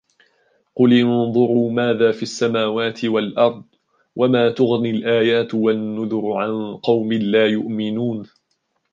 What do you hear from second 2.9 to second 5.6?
والأرض وما تغني الآيات